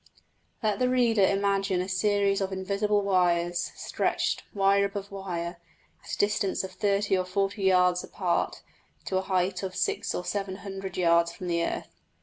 [0.63, 5.57] Let the reader imagine a series of invisible wires stretched, wire above wire,
[6.03, 8.63] at a distance of thirty or forty yards apart,
[9.05, 11.93] to a height of six or seven hundred yards from the earth.